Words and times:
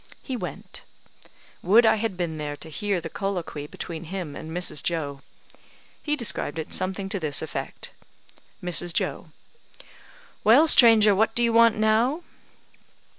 He 0.23 0.35
went. 0.35 0.83
Would 1.61 1.85
I 1.85 1.97
had 1.97 2.17
been 2.17 2.39
there 2.39 2.57
to 2.57 2.71
hear 2.71 2.99
the 2.99 3.07
colloquy 3.07 3.67
between 3.67 4.05
him 4.05 4.35
and 4.35 4.49
Mrs. 4.49 4.81
Joe; 4.81 5.21
he 6.01 6.15
described 6.15 6.57
it 6.57 6.73
something 6.73 7.07
to 7.09 7.19
this 7.19 7.43
effect: 7.43 7.91
Mrs. 8.63 8.95
Joe: 8.95 9.27
"Well, 10.43 10.67
stranger, 10.67 11.13
what 11.13 11.35
do 11.35 11.43
you 11.43 11.53
want 11.53 11.75
now?" 11.77 12.23